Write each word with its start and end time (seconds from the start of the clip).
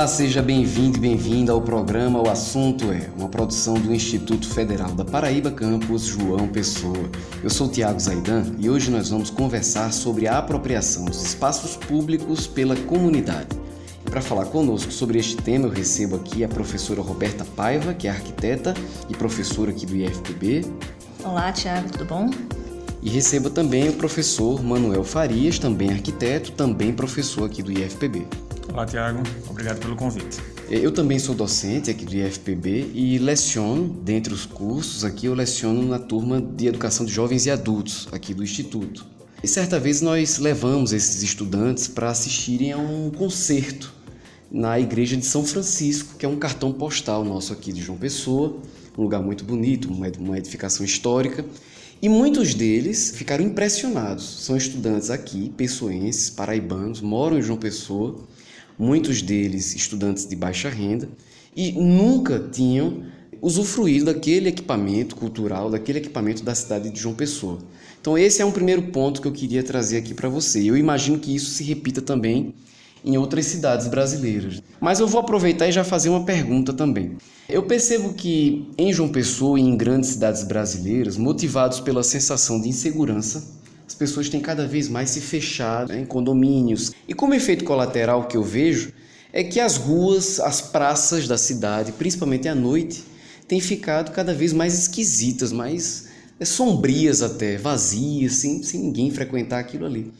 Olá, 0.00 0.08
seja 0.08 0.40
bem-vindo 0.40 0.96
e 0.96 1.00
bem-vinda 1.00 1.52
ao 1.52 1.60
programa 1.60 2.22
O 2.22 2.30
Assunto 2.30 2.90
é, 2.90 3.10
uma 3.18 3.28
produção 3.28 3.74
do 3.74 3.94
Instituto 3.94 4.48
Federal 4.48 4.92
da 4.92 5.04
Paraíba 5.04 5.50
Campus 5.50 6.04
João 6.04 6.48
Pessoa. 6.48 7.10
Eu 7.44 7.50
sou 7.50 7.68
Tiago 7.68 8.00
Zaidan 8.00 8.44
e 8.58 8.70
hoje 8.70 8.90
nós 8.90 9.10
vamos 9.10 9.28
conversar 9.28 9.92
sobre 9.92 10.26
a 10.26 10.38
apropriação 10.38 11.04
dos 11.04 11.22
espaços 11.22 11.76
públicos 11.76 12.46
pela 12.46 12.74
comunidade. 12.74 13.48
Para 14.06 14.22
falar 14.22 14.46
conosco 14.46 14.90
sobre 14.90 15.18
este 15.18 15.36
tema, 15.36 15.66
eu 15.66 15.70
recebo 15.70 16.16
aqui 16.16 16.42
a 16.42 16.48
professora 16.48 17.02
Roberta 17.02 17.44
Paiva, 17.44 17.92
que 17.92 18.08
é 18.08 18.10
arquiteta 18.10 18.72
e 19.06 19.14
professora 19.14 19.70
aqui 19.70 19.84
do 19.84 19.94
IFPB. 19.94 20.64
Olá, 21.22 21.52
Tiago, 21.52 21.90
tudo 21.92 22.06
bom? 22.06 22.30
E 23.02 23.10
receba 23.10 23.50
também 23.50 23.90
o 23.90 23.92
professor 23.92 24.64
Manuel 24.64 25.04
Farias, 25.04 25.58
também 25.58 25.90
arquiteto, 25.90 26.52
também 26.52 26.90
professor 26.90 27.44
aqui 27.44 27.62
do 27.62 27.70
IFPB. 27.70 28.26
Olá, 28.72 28.86
Tiago. 28.86 29.20
Obrigado 29.48 29.80
pelo 29.80 29.96
convite. 29.96 30.38
Eu 30.70 30.92
também 30.92 31.18
sou 31.18 31.34
docente 31.34 31.90
aqui 31.90 32.04
do 32.04 32.14
IFPB 32.14 32.92
e 32.94 33.18
leciono, 33.18 33.88
dentre 34.04 34.32
os 34.32 34.46
cursos 34.46 35.04
aqui, 35.04 35.26
eu 35.26 35.34
leciono 35.34 35.82
na 35.82 35.98
turma 35.98 36.40
de 36.40 36.68
Educação 36.68 37.04
de 37.04 37.12
Jovens 37.12 37.46
e 37.46 37.50
Adultos 37.50 38.06
aqui 38.12 38.32
do 38.32 38.44
Instituto. 38.44 39.04
E 39.42 39.48
certa 39.48 39.80
vez 39.80 40.00
nós 40.00 40.38
levamos 40.38 40.92
esses 40.92 41.20
estudantes 41.20 41.88
para 41.88 42.10
assistirem 42.10 42.70
a 42.70 42.78
um 42.78 43.10
concerto 43.10 43.92
na 44.48 44.78
Igreja 44.78 45.16
de 45.16 45.26
São 45.26 45.44
Francisco, 45.44 46.14
que 46.16 46.24
é 46.24 46.28
um 46.28 46.36
cartão 46.36 46.72
postal 46.72 47.24
nosso 47.24 47.52
aqui 47.52 47.72
de 47.72 47.82
João 47.82 47.98
Pessoa, 47.98 48.56
um 48.96 49.02
lugar 49.02 49.20
muito 49.20 49.44
bonito, 49.44 49.90
uma 49.90 50.38
edificação 50.38 50.86
histórica. 50.86 51.44
E 52.00 52.08
muitos 52.08 52.54
deles 52.54 53.10
ficaram 53.16 53.44
impressionados. 53.44 54.44
São 54.44 54.56
estudantes 54.56 55.10
aqui, 55.10 55.52
pessoenses, 55.56 56.30
paraibanos, 56.30 57.00
moram 57.00 57.36
em 57.36 57.42
João 57.42 57.58
Pessoa 57.58 58.16
muitos 58.80 59.20
deles 59.20 59.74
estudantes 59.76 60.26
de 60.26 60.34
baixa 60.34 60.70
renda, 60.70 61.06
e 61.54 61.72
nunca 61.72 62.38
tinham 62.50 63.02
usufruído 63.42 64.06
daquele 64.06 64.48
equipamento 64.48 65.14
cultural, 65.14 65.70
daquele 65.70 65.98
equipamento 65.98 66.42
da 66.42 66.54
cidade 66.54 66.88
de 66.88 66.98
João 66.98 67.14
Pessoa. 67.14 67.58
Então, 68.00 68.16
esse 68.16 68.40
é 68.40 68.44
um 68.44 68.50
primeiro 68.50 68.84
ponto 68.84 69.20
que 69.20 69.28
eu 69.28 69.32
queria 69.32 69.62
trazer 69.62 69.98
aqui 69.98 70.14
para 70.14 70.30
você. 70.30 70.62
Eu 70.62 70.76
imagino 70.76 71.18
que 71.18 71.34
isso 71.34 71.50
se 71.50 71.62
repita 71.62 72.00
também 72.00 72.54
em 73.04 73.18
outras 73.18 73.44
cidades 73.46 73.86
brasileiras. 73.88 74.62
Mas 74.80 75.00
eu 75.00 75.06
vou 75.06 75.20
aproveitar 75.20 75.68
e 75.68 75.72
já 75.72 75.84
fazer 75.84 76.08
uma 76.08 76.24
pergunta 76.24 76.72
também. 76.72 77.16
Eu 77.48 77.62
percebo 77.64 78.14
que 78.14 78.70
em 78.78 78.92
João 78.92 79.10
Pessoa 79.10 79.58
e 79.58 79.62
em 79.62 79.76
grandes 79.76 80.10
cidades 80.10 80.42
brasileiras, 80.42 81.18
motivados 81.18 81.80
pela 81.80 82.02
sensação 82.02 82.60
de 82.60 82.68
insegurança, 82.68 83.59
as 83.90 83.94
pessoas 83.96 84.28
têm 84.28 84.40
cada 84.40 84.68
vez 84.68 84.88
mais 84.88 85.10
se 85.10 85.20
fechado 85.20 85.92
né, 85.92 85.98
em 85.98 86.04
condomínios. 86.04 86.92
E 87.08 87.12
como 87.12 87.34
efeito 87.34 87.64
colateral 87.64 88.28
que 88.28 88.36
eu 88.36 88.42
vejo 88.44 88.92
é 89.32 89.42
que 89.42 89.58
as 89.58 89.76
ruas, 89.76 90.38
as 90.38 90.60
praças 90.60 91.26
da 91.26 91.36
cidade, 91.36 91.90
principalmente 91.90 92.46
à 92.46 92.54
noite, 92.54 93.02
têm 93.48 93.60
ficado 93.60 94.12
cada 94.12 94.32
vez 94.32 94.52
mais 94.52 94.78
esquisitas, 94.78 95.50
mais 95.50 96.06
é, 96.38 96.44
sombrias 96.44 97.20
até, 97.20 97.56
vazias, 97.56 98.34
sem, 98.34 98.62
sem 98.62 98.78
ninguém 98.78 99.10
frequentar 99.10 99.58
aquilo 99.58 99.86
ali. 99.86 100.12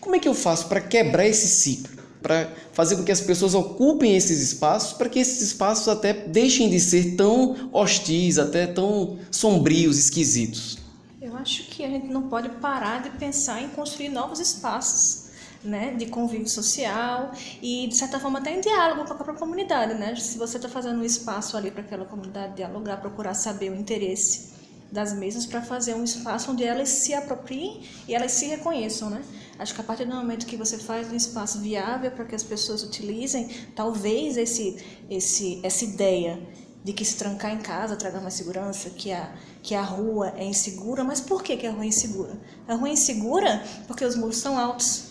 Como 0.00 0.16
é 0.16 0.18
que 0.18 0.26
eu 0.26 0.34
faço 0.34 0.66
para 0.66 0.80
quebrar 0.80 1.26
esse 1.26 1.48
ciclo? 1.48 1.98
Para 2.22 2.50
fazer 2.72 2.96
com 2.96 3.04
que 3.04 3.12
as 3.12 3.20
pessoas 3.20 3.52
ocupem 3.52 4.16
esses 4.16 4.40
espaços, 4.40 4.94
para 4.94 5.10
que 5.10 5.18
esses 5.18 5.42
espaços 5.42 5.86
até 5.86 6.14
deixem 6.14 6.70
de 6.70 6.80
ser 6.80 7.14
tão 7.14 7.68
hostis, 7.74 8.38
até 8.38 8.66
tão 8.66 9.18
sombrios, 9.30 9.98
esquisitos? 9.98 10.77
Eu 11.20 11.36
acho 11.36 11.64
que 11.64 11.84
a 11.84 11.88
gente 11.88 12.06
não 12.06 12.28
pode 12.28 12.48
parar 12.60 13.02
de 13.02 13.10
pensar 13.10 13.60
em 13.60 13.68
construir 13.70 14.08
novos 14.08 14.38
espaços. 14.38 15.26
Né, 15.64 15.92
de 15.96 16.06
convívio 16.06 16.48
social 16.48 17.32
e 17.60 17.88
de 17.88 17.96
certa 17.96 18.20
forma 18.20 18.38
até 18.38 18.54
em 18.54 18.60
diálogo 18.60 19.04
com 19.04 19.12
a 19.12 19.16
própria 19.16 19.36
comunidade, 19.36 19.92
né? 19.94 20.14
Se 20.14 20.38
você 20.38 20.56
está 20.56 20.68
fazendo 20.68 21.00
um 21.00 21.04
espaço 21.04 21.56
ali 21.56 21.72
para 21.72 21.80
aquela 21.82 22.04
comunidade 22.04 22.54
dialogar, 22.54 22.98
procurar 22.98 23.34
saber 23.34 23.72
o 23.72 23.74
interesse 23.74 24.52
das 24.92 25.12
mesmas 25.12 25.46
para 25.46 25.60
fazer 25.60 25.94
um 25.94 26.04
espaço 26.04 26.52
onde 26.52 26.62
elas 26.62 26.88
se 26.88 27.12
apropriem 27.12 27.82
e 28.06 28.14
elas 28.14 28.30
se 28.30 28.46
reconheçam, 28.46 29.10
né? 29.10 29.20
Acho 29.58 29.74
que 29.74 29.80
a 29.80 29.84
partir 29.84 30.04
do 30.04 30.14
momento 30.14 30.46
que 30.46 30.56
você 30.56 30.78
faz 30.78 31.10
um 31.10 31.16
espaço 31.16 31.58
viável 31.58 32.12
para 32.12 32.24
que 32.24 32.36
as 32.36 32.44
pessoas 32.44 32.84
utilizem, 32.84 33.48
talvez 33.74 34.36
esse, 34.36 34.80
esse, 35.10 35.60
essa 35.64 35.84
ideia 35.84 36.40
de 36.84 36.92
que 36.92 37.04
se 37.04 37.16
trancar 37.16 37.52
em 37.52 37.58
casa 37.58 37.96
traga 37.96 38.20
mais 38.20 38.34
segurança, 38.34 38.90
que 38.90 39.12
a, 39.12 39.32
que 39.62 39.74
a 39.74 39.82
rua 39.82 40.32
é 40.36 40.44
insegura. 40.44 41.04
Mas 41.04 41.20
por 41.20 41.42
que, 41.42 41.56
que 41.56 41.66
a 41.66 41.70
rua 41.70 41.84
é 41.84 41.88
insegura? 41.88 42.32
A 42.66 42.74
rua 42.74 42.88
é 42.88 42.92
insegura 42.92 43.62
porque 43.86 44.04
os 44.04 44.16
muros 44.16 44.36
são 44.36 44.58
altos. 44.58 45.08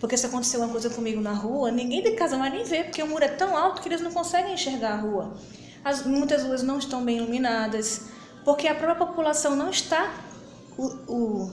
Porque 0.00 0.16
se 0.16 0.26
acontecer 0.26 0.58
uma 0.58 0.68
coisa 0.68 0.90
comigo 0.90 1.20
na 1.20 1.32
rua, 1.32 1.70
ninguém 1.70 2.02
de 2.02 2.12
casa 2.12 2.36
vai 2.36 2.50
nem 2.50 2.64
ver, 2.64 2.84
porque 2.84 3.02
o 3.02 3.08
muro 3.08 3.24
é 3.24 3.28
tão 3.28 3.56
alto 3.56 3.80
que 3.80 3.88
eles 3.88 4.00
não 4.00 4.12
conseguem 4.12 4.54
enxergar 4.54 4.92
a 4.92 4.96
rua. 4.96 5.36
As, 5.82 6.04
muitas 6.04 6.42
ruas 6.42 6.62
não 6.62 6.78
estão 6.78 7.02
bem 7.04 7.16
iluminadas, 7.16 8.02
porque 8.44 8.68
a 8.68 8.74
própria 8.74 9.06
população 9.06 9.56
não 9.56 9.70
está 9.70 10.12
o, 10.76 10.84
o, 11.08 11.52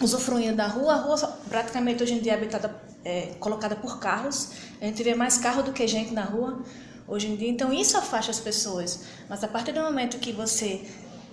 usufruindo 0.00 0.56
da 0.56 0.66
rua. 0.66 0.94
A 0.94 0.96
rua 0.96 1.16
praticamente 1.48 2.02
hoje 2.02 2.14
em 2.14 2.20
dia 2.20 2.32
é 2.32 2.34
habitada, 2.34 2.74
é, 3.04 3.34
colocada 3.38 3.76
por 3.76 4.00
carros. 4.00 4.50
A 4.80 4.86
gente 4.86 5.02
vê 5.02 5.14
mais 5.14 5.38
carro 5.38 5.62
do 5.62 5.72
que 5.72 5.86
gente 5.86 6.12
na 6.12 6.24
rua 6.24 6.60
hoje 7.08 7.28
em 7.28 7.36
dia. 7.36 7.48
Então 7.48 7.72
isso 7.72 7.96
afasta 7.96 8.30
as 8.30 8.38
pessoas. 8.38 9.04
Mas 9.28 9.42
a 9.42 9.48
partir 9.48 9.72
do 9.72 9.80
momento 9.80 10.18
que 10.18 10.32
você 10.32 10.86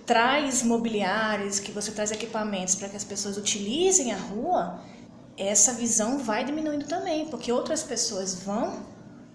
traz 0.05 0.63
mobiliários, 0.63 1.59
que 1.59 1.71
você 1.71 1.91
traz 1.91 2.11
equipamentos 2.11 2.75
para 2.75 2.89
que 2.89 2.95
as 2.95 3.03
pessoas 3.03 3.37
utilizem 3.37 4.13
a 4.13 4.17
rua, 4.17 4.79
essa 5.37 5.73
visão 5.73 6.19
vai 6.19 6.45
diminuindo 6.45 6.85
também, 6.85 7.27
porque 7.27 7.51
outras 7.51 7.83
pessoas 7.83 8.35
vão 8.35 8.85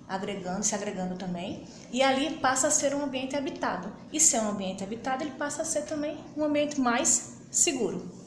agregando, 0.09 0.65
se 0.65 0.75
agregando 0.75 1.15
também, 1.15 1.65
e 1.93 2.03
ali 2.03 2.37
passa 2.37 2.67
a 2.69 2.71
ser 2.71 2.95
um 2.95 3.05
ambiente 3.05 3.37
habitado. 3.37 3.93
E 4.13 4.19
se 4.19 4.35
é 4.35 4.41
um 4.41 4.51
ambiente 4.51 4.83
habitado, 4.83 5.23
ele 5.23 5.33
passa 5.33 5.63
a 5.63 5.65
ser 5.65 5.83
também 5.83 6.19
um 6.37 6.43
ambiente 6.43 6.81
mais 6.81 7.37
seguro. 7.51 8.20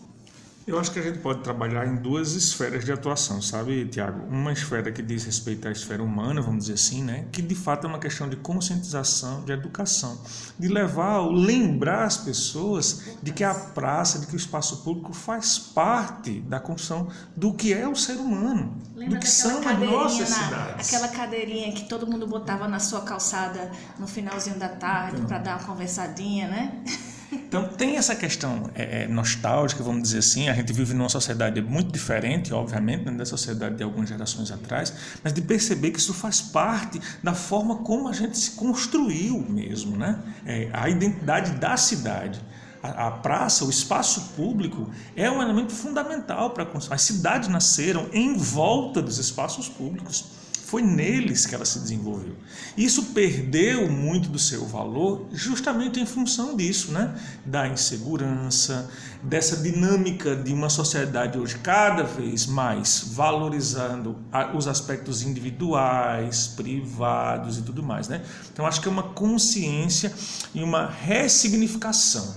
Eu 0.66 0.80
acho 0.80 0.92
que 0.92 1.00
a 1.00 1.02
gente 1.02 1.20
pode 1.20 1.42
trabalhar 1.42 1.86
em 1.86 1.98
duas 1.98 2.34
esferas 2.34 2.86
de 2.86 2.92
atuação, 2.92 3.42
sabe, 3.42 3.86
Tiago? 3.86 4.26
Uma 4.30 4.54
esfera 4.54 4.94
que 4.94 5.02
diz 5.02 5.26
respeito 5.26 5.68
à 5.68 5.72
esfera 5.72 6.02
humana, 6.02 6.42
vamos 6.42 6.64
dizer 6.64 6.76
assim, 6.76 7.04
né? 7.04 7.26
Que 7.34 7.42
de 7.42 7.54
fato 7.54 7.86
é 7.86 7.90
uma 7.90 8.00
questão 8.00 8.30
de 8.30 8.38
conscientização, 8.38 9.44
de 9.44 9.52
educação, 9.52 10.18
de 10.58 10.70
levar, 10.70 11.20
lembrar 11.28 12.06
as 12.06 12.16
pessoas 12.16 13.18
de 13.22 13.34
que 13.34 13.44
a 13.44 13.54
praça, 13.54 14.20
de 14.20 14.28
que 14.28 14.36
o 14.36 14.38
espaço 14.38 14.84
público 14.84 15.12
faz 15.12 15.60
parte 15.60 16.40
da 16.42 16.62
construção 16.62 17.10
do 17.36 17.54
que 17.54 17.74
é 17.74 17.88
o 17.88 17.96
ser 17.96 18.16
humano, 18.16 18.82
Lembra 18.96 19.16
do 19.16 19.22
que 19.22 19.28
são 19.28 19.68
as 19.68 19.80
nossas 19.80 20.30
na, 20.30 20.36
cidades. 20.36 20.94
Aquela 20.94 21.10
cadeirinha 21.10 21.74
que 21.74 21.90
todo 21.90 22.08
mundo 22.08 22.26
botava 22.26 22.70
na 22.70 22.80
sua 22.80 23.02
calçada 23.02 23.70
no 24.00 24.08
finalzinho 24.08 24.58
da 24.58 24.70
tarde 24.70 25.18
então. 25.18 25.28
para 25.28 25.40
dar 25.40 25.58
uma 25.58 25.68
conversadinha, 25.68 26.48
né? 26.48 26.84
Então 27.34 27.68
tem 27.68 27.98
essa 27.98 28.16
questão 28.16 28.70
é, 28.76 29.04
é, 29.04 29.08
nostálgica, 29.08 29.84
vamos 29.84 30.04
dizer 30.04 30.20
assim. 30.20 30.50
A 30.50 30.54
gente 30.54 30.72
vive 30.72 30.94
numa 30.94 31.10
sociedade 31.10 31.62
muito 31.62 31.92
diferente, 31.92 32.54
obviamente, 32.54 33.06
né, 33.06 33.12
da 33.12 33.26
sociedade 33.26 33.76
de 33.76 33.84
algumas 33.84 34.10
gerações 34.10 34.52
atrás, 34.52 34.94
mas 35.24 35.34
de 35.34 35.42
perceber 35.42 35.92
que 35.92 36.00
isso 36.00 36.14
faz 36.14 36.42
parte 36.42 37.00
da 37.22 37.34
forma 37.34 37.78
como 37.78 38.08
a 38.08 38.14
gente 38.14 38.38
se 38.38 38.52
construiu 38.52 39.40
mesmo, 39.50 39.98
né? 39.98 40.20
É, 40.46 40.70
a 40.74 40.90
identidade 40.90 41.52
da 41.54 41.76
cidade. 41.78 42.42
A, 42.82 43.10
praça, 43.12 43.64
o 43.64 43.70
espaço 43.70 44.34
público, 44.36 44.92
é 45.16 45.32
um 45.32 45.42
elemento 45.42 45.72
fundamental 45.72 46.50
para 46.50 46.64
a 46.64 46.66
construção. 46.66 46.94
As 46.94 47.02
cidades 47.02 47.48
nasceram 47.48 48.10
em 48.12 48.36
volta 48.36 49.02
dos 49.02 49.20
espaços 49.20 49.70
públicos. 49.70 50.43
Foi 50.74 50.82
neles 50.82 51.46
que 51.46 51.54
ela 51.54 51.66
se 51.66 51.78
desenvolveu. 51.78 52.36
Isso 52.76 53.04
perdeu 53.14 53.88
muito 53.92 54.28
do 54.28 54.40
seu 54.40 54.66
valor 54.66 55.28
justamente 55.32 56.00
em 56.00 56.06
função 56.08 56.58
disso, 56.58 56.92
né? 56.92 57.14
Da 57.46 57.68
insegurança, 57.68 58.90
dessa 59.22 59.58
dinâmica 59.58 60.36
de 60.36 60.52
uma 60.52 60.70
sociedade 60.70 61.38
hoje 61.38 61.60
cada 61.60 62.02
vez 62.02 62.48
mais 62.48 63.06
valorizando 63.12 64.18
os 64.56 64.68
aspectos 64.68 65.22
individuais, 65.22 66.48
privados 66.48 67.60
e 67.60 67.62
tudo 67.62 67.84
mais, 67.84 68.08
né? 68.08 68.24
Então 68.52 68.66
acho 68.66 68.82
que 68.82 68.88
é 68.88 68.92
uma 68.92 69.04
consciência 69.04 70.12
e 70.56 70.64
uma 70.64 70.90
ressignificação 70.90 72.36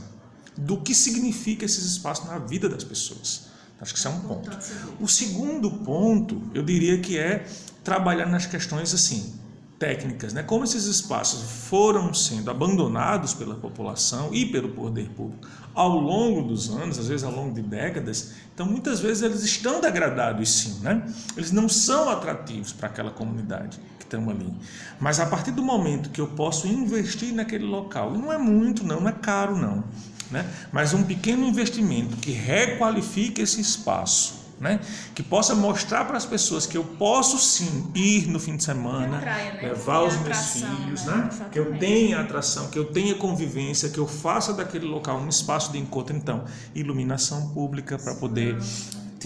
do 0.55 0.77
que 0.77 0.95
significa 0.95 1.65
esses 1.65 1.87
espaços 1.87 2.27
na 2.27 2.37
vida 2.37 2.69
das 2.69 2.85
pessoas. 2.85 3.56
Acho 3.81 3.93
que 3.93 3.99
isso 3.99 4.09
é 4.09 4.11
um 4.11 4.21
ponto. 4.21 4.51
O 5.01 5.07
segundo 5.07 5.71
ponto, 5.71 6.43
eu 6.55 6.63
diria 6.63 6.99
que 6.99 7.19
é 7.19 7.47
trabalhar 7.85 8.27
nas 8.27 8.47
questões 8.47 8.95
assim 8.95 9.35
técnicas, 9.79 10.33
né? 10.33 10.43
Como 10.43 10.65
esses 10.65 10.87
espaços 10.87 11.43
foram 11.69 12.13
sendo 12.15 12.51
abandonados 12.51 13.35
pela 13.35 13.55
população 13.55 14.33
e 14.33 14.47
pelo 14.47 14.71
poder 14.71 15.11
público 15.11 15.47
ao 15.75 15.99
longo 15.99 16.49
dos 16.49 16.71
anos, 16.71 16.99
às 16.99 17.09
vezes 17.09 17.23
ao 17.23 17.33
longo 17.33 17.55
de 17.55 17.61
décadas, 17.61 18.33
então 18.55 18.65
muitas 18.65 19.01
vezes 19.01 19.23
eles 19.23 19.43
estão 19.43 19.79
degradados 19.79 20.49
sim, 20.49 20.81
né? 20.81 21.07
Eles 21.37 21.53
não 21.53 21.69
são 21.69 22.09
atrativos 22.09 22.73
para 22.73 22.89
aquela 22.89 23.11
comunidade 23.11 23.79
que 23.99 24.05
estão 24.05 24.31
ali. 24.31 24.51
Mas 24.99 25.21
a 25.21 25.27
partir 25.27 25.51
do 25.51 25.63
momento 25.63 26.09
que 26.09 26.21
eu 26.21 26.29
posso 26.29 26.67
investir 26.67 27.35
naquele 27.35 27.67
local, 27.67 28.15
e 28.15 28.19
não 28.19 28.33
é 28.33 28.39
muito 28.39 28.83
não, 28.85 29.03
não 29.03 29.09
é 29.09 29.13
caro 29.13 29.55
não, 29.55 29.85
né? 30.31 30.49
Mas 30.73 30.95
um 30.95 31.03
pequeno 31.03 31.47
investimento 31.47 32.17
que 32.17 32.33
requalifique 32.33 33.41
esse 33.41 33.61
espaço 33.61 34.47
né? 34.61 34.81
Que 35.15 35.23
possa 35.23 35.55
mostrar 35.55 36.05
para 36.05 36.17
as 36.17 36.25
pessoas 36.25 36.67
que 36.67 36.77
eu 36.77 36.85
posso 36.85 37.39
sim 37.39 37.91
ir 37.95 38.27
no 38.27 38.41
fim 38.41 38.57
de 38.57 38.65
semana, 38.65 39.19
praia, 39.19 39.53
né? 39.53 39.61
levar 39.63 40.03
os 40.03 40.15
meus 40.15 40.27
atração, 40.27 40.77
filhos, 40.77 41.05
né? 41.05 41.15
né? 41.17 41.47
Que 41.53 41.59
eu 41.59 41.79
tenha 41.79 42.21
atração, 42.21 42.69
que 42.69 42.79
eu 42.79 42.87
tenha 42.87 43.15
convivência, 43.15 43.89
que 43.91 43.99
eu 43.99 44.07
faça 44.07 44.53
daquele 44.53 44.87
local 44.87 45.19
um 45.19 45.29
espaço 45.29 45.73
de 45.73 45.79
encontro. 45.79 46.17
Então, 46.17 46.45
iluminação 46.75 47.51
pública 47.51 47.99
para 47.99 48.15
poder 48.15 48.57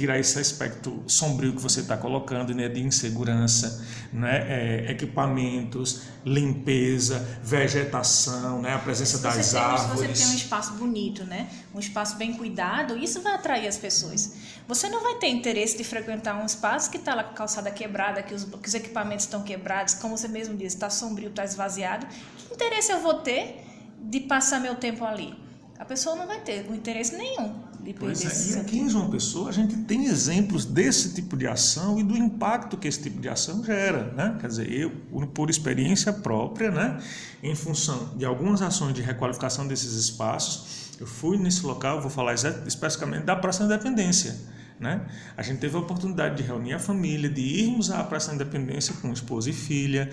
tirar 0.01 0.19
esse 0.19 0.39
aspecto 0.39 1.03
sombrio 1.07 1.53
que 1.53 1.61
você 1.61 1.81
está 1.81 1.95
colocando, 1.95 2.55
né, 2.55 2.69
de 2.71 2.81
insegurança, 2.81 3.85
né, 4.11 4.47
é, 4.49 4.91
equipamentos, 4.91 6.03
limpeza, 6.25 7.19
vegetação, 7.43 8.63
né, 8.63 8.75
a 8.75 8.79
presença 8.79 9.19
Se 9.19 9.23
das 9.23 9.35
você 9.35 9.53
tem, 9.53 9.61
árvores. 9.61 10.19
Se 10.19 10.25
você 10.25 10.25
tem 10.25 10.33
um 10.33 10.37
espaço 10.37 10.73
bonito, 10.75 11.25
né? 11.25 11.51
um 11.75 11.79
espaço 11.79 12.17
bem 12.17 12.33
cuidado, 12.33 12.97
isso 12.97 13.21
vai 13.21 13.35
atrair 13.35 13.69
as 13.69 13.77
pessoas. 13.77 14.33
Você 14.67 14.89
não 14.89 15.03
vai 15.03 15.17
ter 15.17 15.29
interesse 15.29 15.77
de 15.77 15.85
frequentar 15.85 16.41
um 16.41 16.47
espaço 16.47 16.91
que 16.91 16.97
está 16.97 17.15
lá 17.15 17.23
com 17.23 17.33
a 17.33 17.35
calçada 17.35 17.71
quebrada, 17.71 18.23
que 18.23 18.35
os, 18.35 18.45
que 18.45 18.69
os 18.69 18.75
equipamentos 18.75 19.27
estão 19.27 19.43
quebrados, 19.43 19.95
como 19.95 20.17
você 20.17 20.29
mesmo 20.29 20.57
disse, 20.57 20.77
está 20.77 20.89
sombrio, 20.89 21.29
está 21.29 21.45
esvaziado. 21.45 22.07
Que 22.49 22.55
interesse 22.55 22.91
eu 22.91 23.01
vou 23.01 23.15
ter 23.15 23.65
de 24.01 24.21
passar 24.21 24.61
meu 24.61 24.77
tempo 24.77 25.05
ali? 25.05 25.35
A 25.79 25.85
pessoa 25.85 26.17
não 26.17 26.27
vai 26.27 26.41
ter 26.41 26.67
interesse 26.73 27.17
nenhum 27.17 27.70
de 27.93 27.99
perder 27.99 28.23
Pois 28.23 28.55
é, 28.55 28.59
e 28.59 28.61
aqui 28.61 28.79
em 28.79 28.89
João 28.89 29.11
Pessoa 29.11 29.49
a 29.49 29.53
gente 29.53 29.77
tem 29.77 30.07
exemplos 30.07 30.65
desse 30.65 31.15
tipo 31.15 31.37
de 31.37 31.47
ação 31.47 31.99
e 31.99 32.03
do 32.03 32.17
impacto 32.17 32.77
que 32.77 32.89
esse 32.89 33.03
tipo 33.03 33.21
de 33.21 33.29
ação 33.29 33.65
gera, 33.65 34.13
né? 34.17 34.37
Quer 34.41 34.47
dizer, 34.47 34.73
eu, 34.73 34.91
por 35.35 35.51
experiência 35.51 36.13
própria, 36.13 36.71
né, 36.71 36.99
em 37.43 37.55
função 37.55 38.11
de 38.17 38.25
algumas 38.25 38.63
ações 38.63 38.95
de 38.95 39.03
requalificação 39.03 39.67
desses 39.67 39.93
espaços, 39.93 40.91
eu 41.01 41.07
fui 41.07 41.39
nesse 41.39 41.65
local, 41.65 42.01
vou 42.01 42.11
falar 42.11 42.35
especificamente 42.35 43.25
da 43.25 43.35
Praça 43.35 43.67
da 43.67 43.75
Independência, 43.75 44.37
né? 44.81 45.03
A 45.37 45.43
gente 45.43 45.59
teve 45.59 45.77
a 45.77 45.79
oportunidade 45.79 46.37
de 46.37 46.43
reunir 46.43 46.73
a 46.73 46.79
família, 46.79 47.29
de 47.29 47.43
irmos 47.43 47.91
à 47.91 48.03
Praça 48.03 48.29
da 48.29 48.37
Independência 48.37 48.95
com 49.03 49.13
esposa 49.13 49.51
e 49.51 49.53
filha, 49.53 50.09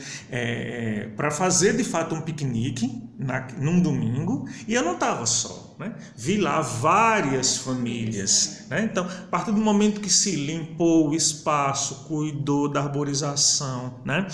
para 1.15 1.31
fazer 1.31 1.75
de 1.77 1.85
fato 1.85 2.13
um 2.13 2.21
piquenique 2.21 3.01
na, 3.17 3.47
num 3.57 3.79
domingo, 3.79 4.47
e 4.67 4.73
eu 4.73 4.83
não 4.83 4.93
estava 4.93 5.25
só. 5.25 5.75
Né? 5.79 5.93
Vi 6.15 6.37
lá 6.37 6.59
várias 6.61 7.57
famílias. 7.57 8.65
Né? 8.69 8.83
Então, 8.83 9.05
a 9.05 9.27
partir 9.27 9.51
do 9.51 9.61
momento 9.61 10.01
que 10.01 10.09
se 10.09 10.35
limpou 10.35 11.09
o 11.09 11.15
espaço, 11.15 12.05
cuidou 12.07 12.67
da 12.67 12.81
arborização, 12.81 13.93
né? 14.03 14.27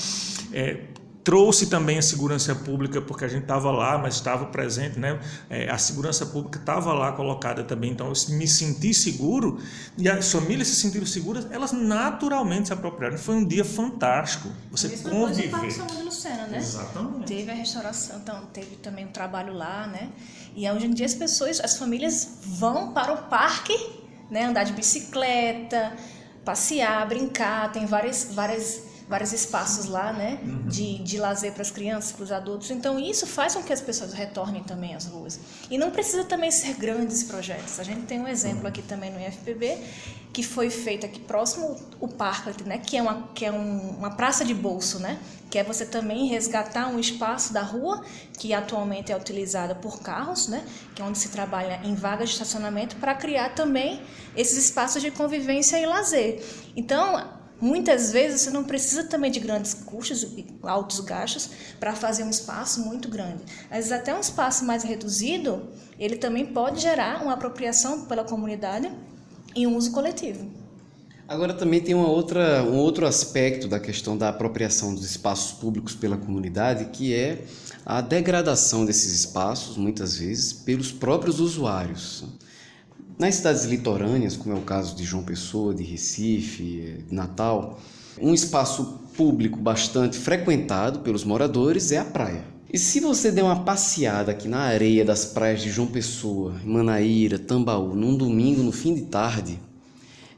É, 0.52 0.93
trouxe 1.24 1.68
também 1.68 1.98
a 1.98 2.02
segurança 2.02 2.54
pública 2.54 3.02
porque 3.02 3.26
a 3.26 3.28
gente 3.28 3.44
estava 3.44 3.72
lá, 3.72 3.98
mas 3.98 4.16
estava 4.16 4.46
presente, 4.48 5.00
né? 5.00 5.20
É, 5.50 5.70
a 5.70 5.78
segurança 5.78 6.26
pública 6.26 6.60
estava 6.60 6.94
lá 6.94 7.12
colocada 7.14 7.64
também, 7.64 7.92
então 7.92 8.08
eu 8.08 8.36
me 8.36 8.48
senti 8.48 8.94
seguro 8.94 9.60
e 9.98 10.10
as 10.10 10.32
famílias 10.32 10.68
se 10.68 10.76
sentiram 10.76 11.06
seguras, 11.06 11.48
elas 11.52 11.72
naturalmente 11.72 12.68
se 12.68 12.74
apropriaram. 12.74 13.18
Foi 13.18 13.36
um 13.36 13.46
dia 13.46 13.64
fantástico. 13.64 14.50
Você 14.72 14.88
Mesma 14.90 15.10
coisa 15.10 15.42
o 15.42 15.50
Parque 15.50 15.80
conviver. 15.80 16.04
Lucena, 16.04 16.48
né? 16.48 16.58
Exatamente. 16.58 17.26
Teve 17.26 17.52
a 17.52 17.54
restauração, 17.54 18.20
então 18.20 18.46
teve 18.54 18.76
também 18.78 19.06
um 19.06 19.12
trabalho 19.12 19.54
lá, 19.54 19.88
né? 19.88 20.10
E 20.56 20.70
hoje 20.70 20.86
em 20.86 20.94
dia 20.94 21.06
as 21.06 21.16
pessoas, 21.16 21.60
as 21.60 21.78
famílias 21.78 22.38
vão 22.44 22.94
para 22.94 23.14
o 23.14 23.18
parque, 23.24 23.74
né? 24.30 24.46
Andar 24.46 24.64
de 24.64 24.74
bicicleta, 24.74 25.94
passear, 26.44 27.08
brincar, 27.08 27.72
tem 27.72 27.86
várias, 27.86 28.30
várias, 28.32 28.84
vários 29.14 29.32
espaços 29.32 29.86
lá, 29.86 30.12
né? 30.12 30.40
De, 30.66 30.98
de 30.98 31.20
lazer 31.20 31.54
para 31.54 31.62
as 31.62 31.70
crianças, 31.70 32.12
para 32.12 32.24
os 32.24 32.32
adultos. 32.32 32.72
Então 32.72 33.00
isso 33.00 33.28
faz 33.28 33.54
com 33.54 33.62
que 33.62 33.72
as 33.72 33.80
pessoas 33.80 34.12
retornem 34.12 34.64
também 34.64 34.96
às 34.96 35.06
ruas. 35.06 35.40
E 35.70 35.78
não 35.78 35.92
precisa 35.92 36.24
também 36.24 36.50
ser 36.50 36.74
grandes 36.74 37.22
projetos. 37.22 37.80
A 37.80 37.84
gente 37.84 38.08
tem 38.08 38.20
um 38.20 38.28
exemplo 38.28 38.68
aqui 38.68 38.82
também 38.82 39.12
no 39.12 39.20
IFPB 39.22 39.78
que 40.34 40.42
foi 40.42 40.72
feito 40.72 41.06
aqui 41.06 41.20
próximo 41.20 41.76
o 42.00 42.08
parque, 42.08 42.64
né? 42.64 42.80
Que 42.80 42.98
é 42.98 43.04
uma 43.04 43.30
que 43.36 43.46
é 43.46 43.52
um, 43.52 43.92
uma 44.00 44.10
praça 44.16 44.44
de 44.44 44.56
bolso, 44.56 44.98
né? 44.98 45.20
Que 45.52 45.60
é 45.60 45.64
você 45.64 45.86
também 45.86 46.26
resgatar 46.26 46.88
um 46.88 47.00
espaço 47.00 47.54
da 47.54 47.62
rua 47.62 48.04
que 48.40 48.52
atualmente 48.52 49.12
é 49.12 49.16
utilizada 49.16 49.76
por 49.76 50.02
carros, 50.02 50.48
né? 50.48 50.66
Que 50.96 51.04
é 51.04 51.06
onde 51.06 51.20
se 51.20 51.30
trabalha 51.30 51.80
em 51.84 51.94
vagas 51.94 52.30
de 52.30 52.34
estacionamento 52.34 52.96
para 52.96 53.14
criar 53.14 53.50
também 53.50 54.02
esses 54.36 54.58
espaços 54.58 55.04
de 55.04 55.12
convivência 55.12 55.78
e 55.78 55.86
lazer. 55.86 56.44
Então 56.76 57.43
Muitas 57.64 58.12
vezes 58.12 58.42
você 58.42 58.50
não 58.50 58.66
precisa 58.66 59.06
também 59.06 59.32
de 59.32 59.40
grandes 59.40 59.74
custos, 59.74 60.28
altos 60.64 61.00
gastos, 61.00 61.50
para 61.80 61.96
fazer 61.96 62.26
um 62.26 62.30
espaço 62.30 62.82
muito 62.82 63.08
grande. 63.08 63.42
Às 63.72 63.78
vezes 63.78 63.92
até 63.94 64.14
um 64.14 64.20
espaço 64.20 64.66
mais 64.66 64.84
reduzido, 64.84 65.70
ele 65.98 66.18
também 66.18 66.46
pode 66.46 66.82
gerar 66.82 67.24
uma 67.24 67.32
apropriação 67.32 68.02
pela 68.02 68.26
comunidade 68.26 68.92
e 69.56 69.66
um 69.66 69.78
uso 69.78 69.94
coletivo. 69.94 70.46
Agora 71.26 71.54
também 71.54 71.80
tem 71.80 71.96
uma 71.96 72.10
outra, 72.10 72.66
um 72.66 72.76
outro 72.76 73.08
aspecto 73.08 73.66
da 73.66 73.80
questão 73.80 74.18
da 74.18 74.28
apropriação 74.28 74.94
dos 74.94 75.06
espaços 75.06 75.54
públicos 75.54 75.96
pela 75.96 76.18
comunidade, 76.18 76.90
que 76.92 77.16
é 77.16 77.46
a 77.86 78.02
degradação 78.02 78.84
desses 78.84 79.14
espaços, 79.14 79.78
muitas 79.78 80.18
vezes, 80.18 80.52
pelos 80.52 80.92
próprios 80.92 81.40
usuários. 81.40 82.26
Nas 83.18 83.36
cidades 83.36 83.66
litorâneas, 83.66 84.36
como 84.36 84.56
é 84.56 84.58
o 84.58 84.64
caso 84.64 84.96
de 84.96 85.04
João 85.04 85.24
Pessoa, 85.24 85.74
de 85.74 85.84
Recife, 85.84 87.04
de 87.08 87.14
Natal, 87.14 87.80
um 88.20 88.34
espaço 88.34 89.02
público 89.16 89.60
bastante 89.60 90.18
frequentado 90.18 91.00
pelos 91.00 91.24
moradores 91.24 91.92
é 91.92 92.00
a 92.00 92.06
praia. 92.06 92.44
E 92.72 92.80
se 92.80 93.00
você 93.00 93.32
der 93.32 93.44
uma 93.44 93.64
passeada 93.64 94.32
aqui 94.32 94.48
na 94.48 94.62
areia 94.62 95.06
das 95.06 95.26
praias 95.26 95.62
de 95.62 95.70
João 95.70 95.88
Pessoa, 95.88 96.56
Manaíra, 96.66 97.38
Tambaú, 97.38 97.96
num 97.96 98.18
domingo 98.18 98.64
no 98.64 98.72
fim 98.72 98.96
de 98.96 99.04
tarde, 99.04 99.60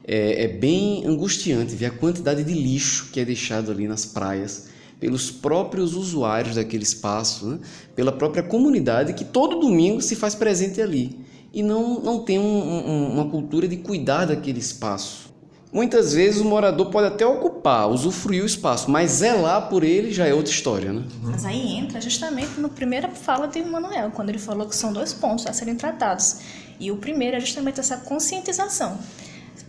é, 0.06 0.44
é 0.44 0.48
bem 0.48 1.06
angustiante 1.06 1.74
ver 1.74 1.86
a 1.86 1.90
quantidade 1.90 2.44
de 2.44 2.52
lixo 2.52 3.08
que 3.10 3.18
é 3.18 3.24
deixado 3.24 3.70
ali 3.70 3.88
nas 3.88 4.04
praias 4.04 4.68
pelos 5.00 5.30
próprios 5.30 5.94
usuários 5.94 6.56
daquele 6.56 6.82
espaço, 6.82 7.46
né? 7.46 7.58
pela 7.94 8.12
própria 8.12 8.42
comunidade 8.42 9.14
que 9.14 9.24
todo 9.24 9.58
domingo 9.58 10.02
se 10.02 10.14
faz 10.14 10.34
presente 10.34 10.82
ali 10.82 11.25
e 11.56 11.62
não, 11.62 11.98
não 12.00 12.18
tem 12.22 12.38
um, 12.38 12.42
um, 12.42 13.12
uma 13.14 13.30
cultura 13.30 13.66
de 13.66 13.78
cuidar 13.78 14.26
daquele 14.26 14.58
espaço. 14.58 15.34
Muitas 15.72 16.12
vezes 16.12 16.38
o 16.38 16.44
morador 16.44 16.90
pode 16.90 17.06
até 17.06 17.26
ocupar, 17.26 17.88
usufruir 17.88 18.42
o 18.42 18.46
espaço, 18.46 18.90
mas 18.90 19.10
zelar 19.10 19.70
por 19.70 19.82
ele 19.82 20.12
já 20.12 20.26
é 20.26 20.34
outra 20.34 20.52
história, 20.52 20.92
né? 20.92 21.02
Mas 21.22 21.46
aí 21.46 21.78
entra 21.78 21.98
justamente 21.98 22.60
no 22.60 22.68
primeira 22.68 23.08
fala 23.08 23.48
de 23.48 23.62
Manuel, 23.64 24.10
quando 24.10 24.28
ele 24.28 24.38
falou 24.38 24.68
que 24.68 24.76
são 24.76 24.92
dois 24.92 25.14
pontos 25.14 25.46
a 25.46 25.52
serem 25.54 25.74
tratados. 25.74 26.40
E 26.78 26.90
o 26.90 26.98
primeiro 26.98 27.38
é 27.38 27.40
justamente 27.40 27.80
essa 27.80 27.96
conscientização. 27.96 28.98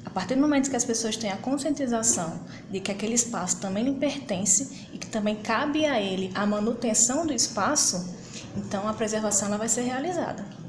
A 0.06 0.10
partir 0.10 0.36
do 0.36 0.42
momento 0.42 0.70
que 0.70 0.76
as 0.76 0.84
pessoas 0.84 1.16
têm 1.16 1.32
a 1.32 1.38
conscientização 1.38 2.42
de 2.70 2.82
que 2.82 2.92
aquele 2.92 3.14
espaço 3.14 3.62
também 3.62 3.86
lhe 3.86 3.94
pertence 3.94 4.90
e 4.94 4.98
que 4.98 5.08
também 5.08 5.38
cabe 5.38 5.86
a 5.86 6.02
ele 6.02 6.32
a 6.36 6.46
manutenção 6.46 7.26
do 7.26 7.34
espaço, 7.34 8.14
então 8.58 8.90
a 8.90 8.94
preservação 8.94 9.48
ela 9.48 9.58
vai 9.58 9.70
ser 9.70 9.84
realizada. 9.84 10.67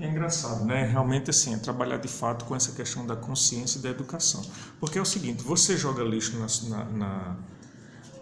É 0.00 0.08
engraçado, 0.08 0.64
né? 0.64 0.84
Realmente 0.84 1.30
assim, 1.30 1.54
é 1.54 1.58
trabalhar 1.58 1.98
de 1.98 2.08
fato 2.08 2.44
com 2.44 2.56
essa 2.56 2.72
questão 2.72 3.06
da 3.06 3.14
consciência 3.16 3.78
e 3.78 3.82
da 3.82 3.90
educação. 3.90 4.42
Porque 4.78 4.98
é 4.98 5.02
o 5.02 5.04
seguinte, 5.04 5.42
você 5.42 5.76
joga 5.76 6.02
lixo 6.02 6.38
na, 6.38 6.84
na, 6.84 7.36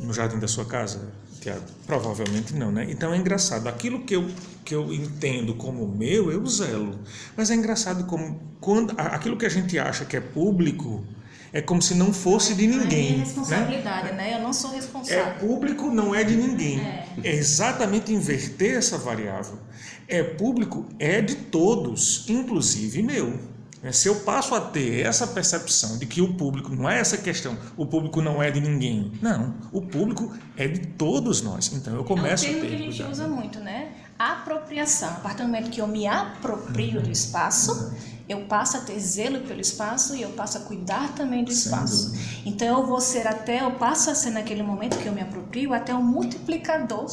no 0.00 0.12
jardim 0.12 0.38
da 0.38 0.48
sua 0.48 0.64
casa, 0.64 1.12
Tiago? 1.40 1.64
Provavelmente 1.86 2.54
não, 2.54 2.72
né? 2.72 2.86
Então 2.90 3.12
é 3.12 3.16
engraçado. 3.16 3.66
Aquilo 3.68 4.04
que 4.04 4.16
eu, 4.16 4.28
que 4.64 4.74
eu 4.74 4.92
entendo 4.92 5.54
como 5.54 5.86
meu, 5.86 6.32
eu 6.32 6.44
zelo. 6.46 6.98
Mas 7.36 7.50
é 7.50 7.54
engraçado 7.54 8.04
como 8.04 8.40
quando 8.60 8.94
aquilo 8.98 9.36
que 9.36 9.46
a 9.46 9.50
gente 9.50 9.78
acha 9.78 10.04
que 10.04 10.16
é 10.16 10.20
público 10.20 11.04
é 11.52 11.60
como 11.62 11.80
se 11.80 11.94
não 11.94 12.12
fosse 12.12 12.54
de 12.54 12.66
ninguém. 12.66 13.06
É 13.06 13.10
minha 13.10 13.18
né? 13.18 13.24
responsabilidade, 13.24 14.12
né? 14.14 14.34
Eu 14.34 14.42
não 14.42 14.52
sou 14.52 14.72
É 14.72 14.76
responsável. 14.76 15.34
público, 15.48 15.90
não 15.90 16.14
é 16.14 16.22
de 16.24 16.36
ninguém. 16.36 16.80
É. 16.80 17.06
É 17.24 17.34
exatamente 17.34 18.12
inverter 18.12 18.76
essa 18.76 18.98
variável. 18.98 19.58
É 20.06 20.22
público, 20.22 20.86
é 20.98 21.20
de 21.20 21.34
todos, 21.34 22.24
inclusive 22.28 23.02
meu. 23.02 23.38
É, 23.82 23.92
Se 23.92 24.08
eu 24.08 24.16
passo 24.16 24.54
a 24.56 24.60
ter 24.60 25.06
essa 25.06 25.24
percepção 25.26 25.98
de 25.98 26.06
que 26.06 26.20
o 26.20 26.34
público 26.34 26.74
não 26.74 26.90
é 26.90 26.98
essa 26.98 27.16
questão, 27.16 27.56
o 27.76 27.86
público 27.86 28.20
não 28.20 28.42
é 28.42 28.50
de 28.50 28.60
ninguém. 28.60 29.12
Não, 29.22 29.54
o 29.70 29.82
público 29.82 30.32
é 30.56 30.66
de 30.66 30.80
todos 30.80 31.42
nós. 31.42 31.72
Então 31.72 31.94
eu 31.94 32.02
começo 32.04 32.44
é 32.44 32.48
um 32.48 32.50
a 32.50 32.54
termo 32.54 32.60
ter 32.62 32.68
que 32.68 32.74
a 32.74 32.78
gente 32.78 32.96
cuidado. 32.96 33.12
usa 33.12 33.28
muito, 33.28 33.60
né? 33.60 33.92
Apropriação. 34.18 35.08
A 35.10 35.20
partir 35.20 35.42
do 35.42 35.44
momento 35.48 35.70
que 35.70 35.80
eu 35.80 35.86
me 35.86 36.06
aproprio 36.08 37.00
do 37.00 37.10
espaço, 37.10 37.92
eu 38.28 38.42
passo 38.42 38.76
a 38.76 38.80
ter 38.80 38.98
zelo 39.00 39.40
pelo 39.40 39.60
espaço 39.60 40.14
e 40.14 40.22
eu 40.22 40.30
passo 40.30 40.58
a 40.58 40.60
cuidar 40.60 41.14
também 41.14 41.42
do 41.42 41.50
espaço. 41.50 42.12
Então 42.44 42.80
eu 42.80 42.86
vou 42.86 43.00
ser 43.00 43.26
até, 43.26 43.62
eu 43.62 43.72
passo 43.72 44.10
a 44.10 44.14
ser 44.14 44.30
naquele 44.30 44.62
momento 44.62 44.98
que 44.98 45.06
eu 45.06 45.12
me 45.12 45.22
aproprio 45.22 45.72
até 45.72 45.94
um 45.94 46.02
multiplicador 46.02 47.06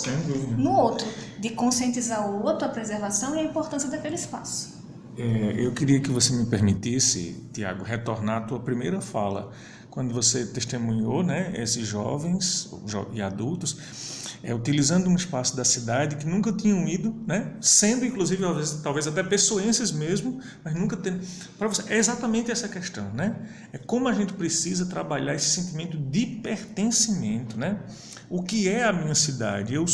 no 0.57 0.71
outro, 0.71 1.07
de 1.39 1.49
conscientizar 1.49 2.29
o 2.29 2.43
outro 2.43 2.65
a 2.65 2.69
preservação 2.69 3.35
e 3.35 3.39
a 3.39 3.43
importância 3.43 3.89
daquele 3.89 4.15
espaço. 4.15 4.75
É, 5.17 5.55
eu 5.57 5.71
queria 5.71 6.01
que 6.01 6.11
você 6.11 6.33
me 6.33 6.45
permitisse, 6.45 7.47
Tiago, 7.53 7.85
retornar 7.85 8.43
à 8.43 8.45
tua 8.45 8.59
primeira 8.59 8.99
fala, 8.99 9.51
quando 9.89 10.13
você 10.13 10.45
testemunhou 10.45 11.23
né, 11.23 11.53
esses 11.55 11.87
jovens 11.87 12.69
e 13.13 13.21
adultos 13.21 14.24
é, 14.45 14.53
utilizando 14.53 15.09
um 15.09 15.15
espaço 15.15 15.57
da 15.57 15.65
cidade 15.65 16.17
que 16.17 16.25
nunca 16.27 16.53
tinham 16.53 16.87
ido, 16.87 17.15
né? 17.25 17.55
sendo 17.59 18.05
inclusive 18.05 18.43
talvez, 18.43 18.71
talvez 18.83 19.07
até 19.07 19.23
pessoenses 19.23 19.91
mesmo, 19.91 20.39
mas 20.63 20.75
nunca 20.75 20.95
tendo. 20.95 21.19
Para 21.57 21.67
você, 21.67 21.81
é 21.91 21.97
exatamente 21.97 22.51
essa 22.51 22.67
questão, 22.69 23.11
né? 23.11 23.35
É 23.73 23.79
como 23.79 24.07
a 24.07 24.13
gente 24.13 24.33
precisa 24.33 24.85
trabalhar 24.85 25.33
esse 25.33 25.49
sentimento 25.49 25.97
de 25.97 26.27
pertencimento, 26.43 27.57
né? 27.57 27.79
O 28.29 28.43
que 28.43 28.69
é 28.69 28.83
a 28.83 28.93
minha 28.93 29.15
cidade? 29.15 29.73
Eu, 29.73 29.85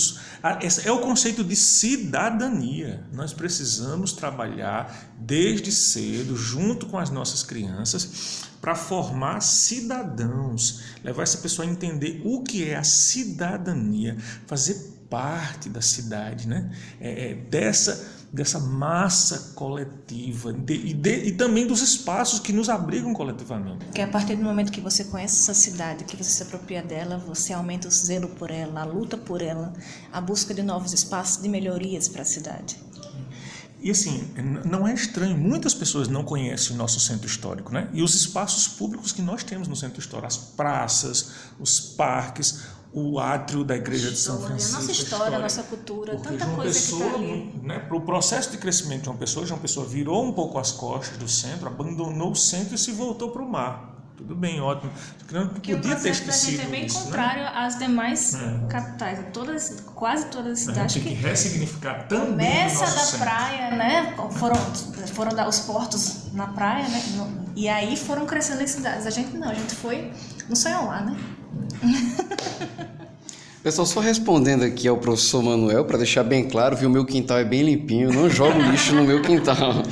é 0.83 0.91
o 0.91 0.99
conceito 0.99 1.43
de 1.45 1.55
cidadania. 1.55 3.05
Nós 3.13 3.33
precisamos 3.33 4.11
trabalhar 4.11 5.13
desde 5.17 5.71
cedo, 5.71 6.35
junto 6.35 6.87
com 6.87 6.97
as 6.97 7.09
nossas 7.09 7.41
crianças, 7.41 8.50
para 8.61 8.75
formar 8.75 9.41
cidadãos, 9.41 10.83
levar 11.03 11.23
essa 11.23 11.39
pessoa 11.39 11.67
a 11.67 11.71
entender 11.71 12.21
o 12.23 12.43
que 12.43 12.69
é 12.69 12.77
a 12.77 12.83
cidadania, 12.83 14.17
fazer 14.45 14.91
parte 15.09 15.67
da 15.67 15.81
cidade, 15.81 16.47
né? 16.47 16.71
É, 16.99 17.31
é, 17.31 17.35
dessa 17.35 18.21
dessa 18.31 18.59
massa 18.59 19.53
coletiva 19.55 20.53
de, 20.53 20.73
e, 20.73 20.93
de, 20.93 21.15
e, 21.25 21.31
também 21.33 21.67
dos 21.67 21.81
espaços 21.81 22.39
que 22.39 22.53
nos 22.53 22.69
abrigam 22.69 23.13
coletivamente. 23.13 23.87
Que 23.87 24.01
a 24.01 24.07
partir 24.07 24.37
do 24.37 24.43
momento 24.43 24.71
que 24.71 24.79
você 24.79 25.03
conhece 25.03 25.41
essa 25.41 25.53
cidade, 25.53 26.05
que 26.05 26.15
você 26.15 26.29
se 26.29 26.43
apropria 26.43 26.81
dela, 26.81 27.17
você 27.17 27.51
aumenta 27.51 27.89
o 27.89 27.91
zelo 27.91 28.29
por 28.29 28.49
ela, 28.49 28.81
a 28.81 28.85
luta 28.85 29.17
por 29.17 29.41
ela, 29.41 29.73
a 30.13 30.21
busca 30.21 30.53
de 30.53 30.63
novos 30.63 30.93
espaços 30.93 31.41
de 31.41 31.49
melhorias 31.49 32.07
para 32.07 32.21
a 32.21 32.25
cidade. 32.25 32.77
E 33.81 33.89
assim, 33.89 34.31
não 34.63 34.87
é 34.87 34.93
estranho, 34.93 35.35
muitas 35.35 35.73
pessoas 35.73 36.07
não 36.07 36.23
conhecem 36.23 36.75
o 36.75 36.77
nosso 36.77 36.99
centro 36.99 37.25
histórico, 37.25 37.73
né? 37.73 37.89
E 37.91 38.03
os 38.03 38.13
espaços 38.13 38.67
públicos 38.67 39.11
que 39.11 39.23
nós 39.23 39.43
temos 39.43 39.67
no 39.67 39.75
centro 39.75 39.99
histórico, 39.99 40.27
as 40.27 40.37
praças, 40.37 41.31
os 41.59 41.79
parques, 41.79 42.59
o 42.93 43.19
átrio 43.19 43.63
da 43.63 43.75
igreja 43.75 44.11
de 44.11 44.17
São 44.17 44.39
Francisco. 44.39 44.75
A 44.75 44.79
nossa 44.81 44.91
história, 44.91 45.13
história, 45.15 45.37
a 45.37 45.41
nossa 45.41 45.63
cultura, 45.63 46.13
Porque 46.13 46.29
tanta 46.29 46.45
coisa 46.45 46.73
Pessoa, 46.73 46.99
que 46.99 47.07
está 47.07 47.17
ali. 47.17 47.59
Né, 47.63 47.79
para 47.79 47.97
o 47.97 48.01
processo 48.01 48.51
de 48.51 48.57
crescimento 48.57 48.99
de 48.99 49.05
João 49.05 49.17
Pessoa, 49.17 49.45
João 49.45 49.59
Pessoa 49.59 49.85
virou 49.85 50.23
um 50.23 50.33
pouco 50.33 50.59
as 50.59 50.71
costas 50.71 51.17
do 51.17 51.27
centro, 51.27 51.67
abandonou 51.67 52.31
o 52.31 52.35
centro 52.35 52.75
e 52.75 52.77
se 52.77 52.91
voltou 52.91 53.31
para 53.31 53.41
o 53.41 53.49
mar. 53.49 54.00
Tudo 54.21 54.35
bem, 54.35 54.61
ótimo. 54.61 54.91
Não 55.31 55.47
podia 55.47 55.95
ter 55.95 56.09
esquecido 56.09 56.57
gente 56.57 56.67
é 56.67 56.69
bem 56.69 56.85
isso, 56.85 56.99
né? 56.99 57.05
contrário 57.05 57.43
né? 57.43 57.51
às 57.55 57.79
demais 57.79 58.35
é. 58.35 58.67
capitais. 58.69 59.19
Todas, 59.33 59.83
quase 59.95 60.25
todas 60.27 60.53
as 60.53 60.59
cidades. 60.59 60.79
A 60.79 60.87
gente 60.87 61.03
tem 61.03 61.15
que, 61.15 61.21
que 61.21 61.27
ressignificar 61.27 62.07
também 62.07 62.27
Começa 62.27 62.85
da 62.85 62.87
centro. 62.87 63.25
praia, 63.25 63.71
né? 63.71 64.15
Foram, 64.37 64.55
foram 65.07 65.47
os 65.49 65.59
portos 65.61 66.31
na 66.33 66.47
praia, 66.47 66.87
né? 66.87 67.01
E 67.55 67.67
aí 67.67 67.97
foram 67.97 68.27
crescendo 68.27 68.61
as 68.61 68.69
cidades. 68.69 69.07
A 69.07 69.09
gente 69.09 69.35
não, 69.35 69.49
a 69.49 69.55
gente 69.55 69.73
foi 69.73 70.13
no 70.47 70.55
sonho 70.55 70.85
lá, 70.85 71.01
né? 71.01 71.17
Pessoal, 73.63 73.85
só 73.85 73.99
respondendo 73.99 74.63
aqui 74.63 74.87
ao 74.87 74.97
professor 74.97 75.43
Manuel, 75.43 75.85
para 75.85 75.99
deixar 75.99 76.23
bem 76.23 76.49
claro, 76.49 76.75
viu, 76.75 76.89
o 76.89 76.91
meu 76.91 77.05
quintal 77.05 77.37
é 77.37 77.43
bem 77.43 77.61
limpinho, 77.61 78.11
não 78.11 78.27
jogo 78.27 78.59
lixo 78.59 78.95
no 78.95 79.03
meu 79.03 79.21
quintal. 79.21 79.83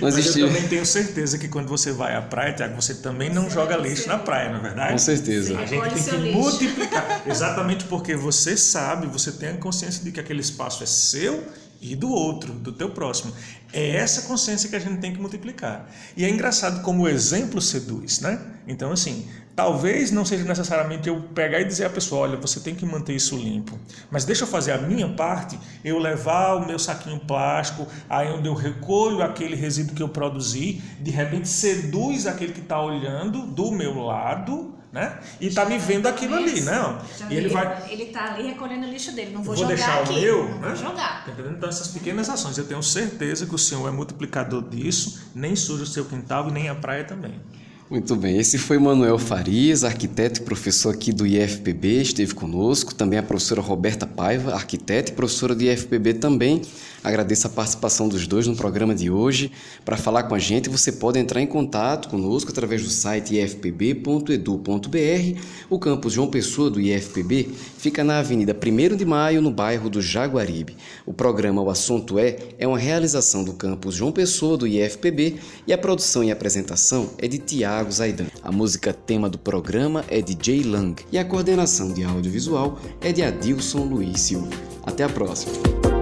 Não 0.00 0.06
existe... 0.06 0.38
Eu 0.38 0.46
também 0.46 0.68
tenho 0.68 0.86
certeza 0.86 1.36
que 1.36 1.48
quando 1.48 1.66
você 1.66 1.90
vai 1.90 2.14
à 2.14 2.22
praia, 2.22 2.52
Tiago, 2.52 2.80
você 2.80 2.94
também 2.94 3.28
não 3.28 3.50
joga 3.50 3.76
lixo 3.76 4.06
na 4.06 4.16
praia, 4.16 4.50
não 4.50 4.58
é 4.58 4.62
verdade? 4.62 4.92
Com 4.92 4.98
certeza. 4.98 5.58
A 5.58 5.66
gente 5.66 5.94
tem 5.94 6.02
que 6.04 6.16
lixo. 6.18 6.38
multiplicar. 6.38 7.22
Exatamente 7.26 7.84
porque 7.86 8.14
você 8.14 8.56
sabe, 8.56 9.08
você 9.08 9.32
tem 9.32 9.48
a 9.48 9.56
consciência 9.56 10.04
de 10.04 10.12
que 10.12 10.20
aquele 10.20 10.40
espaço 10.40 10.84
é 10.84 10.86
seu 10.86 11.42
e 11.80 11.94
do 11.94 12.10
outro, 12.10 12.52
do 12.52 12.72
teu 12.72 12.90
próximo. 12.90 13.32
É 13.72 13.96
essa 13.96 14.22
consciência 14.22 14.68
que 14.68 14.76
a 14.76 14.78
gente 14.78 15.00
tem 15.00 15.12
que 15.12 15.20
multiplicar. 15.20 15.90
E 16.16 16.24
é 16.24 16.30
engraçado 16.30 16.82
como 16.82 17.04
o 17.04 17.08
exemplo 17.08 17.60
seduz, 17.60 18.20
né? 18.20 18.40
Então, 18.66 18.92
assim, 18.92 19.28
talvez 19.54 20.10
não 20.10 20.24
seja 20.24 20.44
necessariamente 20.44 21.08
eu 21.08 21.20
pegar 21.34 21.60
e 21.60 21.64
dizer 21.64 21.86
à 21.86 21.90
pessoa: 21.90 22.22
olha, 22.22 22.36
você 22.36 22.60
tem 22.60 22.74
que 22.74 22.86
manter 22.86 23.14
isso 23.14 23.36
limpo. 23.36 23.78
Mas 24.10 24.24
deixa 24.24 24.44
eu 24.44 24.48
fazer 24.48 24.72
a 24.72 24.78
minha 24.78 25.08
parte, 25.08 25.58
eu 25.84 25.98
levar 25.98 26.54
o 26.54 26.66
meu 26.66 26.78
saquinho 26.78 27.20
plástico, 27.20 27.86
aí 28.08 28.28
onde 28.28 28.48
eu 28.48 28.54
recolho 28.54 29.22
aquele 29.22 29.56
resíduo 29.56 29.94
que 29.94 30.02
eu 30.02 30.08
produzi, 30.08 30.82
de 31.00 31.10
repente 31.10 31.48
seduz 31.48 32.26
aquele 32.26 32.52
que 32.52 32.60
está 32.60 32.80
olhando 32.80 33.46
do 33.46 33.72
meu 33.72 33.98
lado 33.98 34.75
né? 34.92 35.18
E 35.40 35.50
tá 35.50 35.64
me 35.64 35.78
vendo 35.78 36.06
aquilo 36.06 36.36
ali, 36.36 36.60
né? 36.60 36.98
e 37.28 37.34
ele 37.34 37.48
vai. 37.48 37.90
Ele 37.90 38.06
tá 38.06 38.34
ali 38.34 38.48
recolhendo 38.48 38.86
o 38.86 38.90
lixo 38.90 39.12
dele. 39.12 39.32
Não 39.32 39.42
vou, 39.42 39.54
vou 39.54 39.64
jogar 39.64 39.74
deixar 39.74 40.02
aqui. 40.02 40.12
o 40.12 40.20
meu, 40.20 40.48
né? 40.58 40.68
Vou 40.68 40.76
jogar. 40.76 41.24
Tá 41.24 41.32
então 41.50 41.68
essas 41.68 41.88
pequenas 41.88 42.28
ações, 42.28 42.56
eu 42.56 42.66
tenho 42.66 42.82
certeza 42.82 43.46
que 43.46 43.54
o 43.54 43.58
Senhor 43.58 43.86
é 43.88 43.90
multiplicador 43.90 44.62
disso. 44.68 45.30
Nem 45.34 45.54
suja 45.54 45.84
o 45.84 45.86
seu 45.86 46.04
quintal 46.04 46.48
e 46.48 46.52
nem 46.52 46.68
a 46.68 46.74
praia 46.74 47.04
também. 47.04 47.40
Muito 47.88 48.16
bem, 48.16 48.36
esse 48.36 48.58
foi 48.58 48.80
Manuel 48.80 49.16
Farias, 49.16 49.84
arquiteto 49.84 50.40
e 50.40 50.44
professor 50.44 50.92
aqui 50.92 51.12
do 51.12 51.24
IFPB, 51.24 52.02
esteve 52.02 52.34
conosco. 52.34 52.92
Também 52.92 53.16
a 53.16 53.22
professora 53.22 53.60
Roberta 53.60 54.04
Paiva, 54.04 54.54
arquiteta 54.54 55.12
e 55.12 55.14
professora 55.14 55.54
do 55.54 55.62
IFPB 55.62 56.14
também. 56.14 56.62
Agradeço 57.06 57.46
a 57.46 57.50
participação 57.50 58.08
dos 58.08 58.26
dois 58.26 58.48
no 58.48 58.56
programa 58.56 58.92
de 58.92 59.08
hoje. 59.08 59.52
Para 59.84 59.96
falar 59.96 60.24
com 60.24 60.34
a 60.34 60.40
gente, 60.40 60.68
você 60.68 60.90
pode 60.90 61.20
entrar 61.20 61.40
em 61.40 61.46
contato 61.46 62.08
conosco 62.08 62.50
através 62.50 62.82
do 62.82 62.90
site 62.90 63.36
ifpb.edu.br. 63.36 65.40
O 65.70 65.78
campus 65.78 66.12
João 66.12 66.26
Pessoa 66.26 66.68
do 66.68 66.80
IFPB 66.80 67.48
fica 67.78 68.02
na 68.02 68.18
Avenida 68.18 68.52
1 68.52 68.96
de 68.96 69.04
Maio, 69.04 69.40
no 69.40 69.52
bairro 69.52 69.88
do 69.88 70.02
Jaguaribe. 70.02 70.76
O 71.06 71.12
programa 71.12 71.62
O 71.62 71.70
Assunto 71.70 72.18
É 72.18 72.38
é 72.58 72.66
uma 72.66 72.78
realização 72.78 73.44
do 73.44 73.52
campus 73.52 73.94
João 73.94 74.10
Pessoa 74.10 74.56
do 74.56 74.66
IFPB 74.66 75.36
e 75.64 75.72
a 75.72 75.78
produção 75.78 76.24
e 76.24 76.32
apresentação 76.32 77.10
é 77.18 77.28
de 77.28 77.38
Zaidan. 77.84 78.26
A 78.42 78.52
música 78.52 78.92
tema 78.92 79.28
do 79.28 79.38
programa 79.38 80.04
é 80.08 80.20
de 80.20 80.36
Jay 80.40 80.62
Lang 80.62 80.94
e 81.10 81.18
a 81.18 81.24
coordenação 81.24 81.92
de 81.92 82.04
audiovisual 82.04 82.78
é 83.00 83.12
de 83.12 83.22
Adilson 83.22 83.84
Luiz 83.84 84.20
Silva. 84.20 84.48
Até 84.84 85.04
a 85.04 85.08
próxima! 85.08 85.95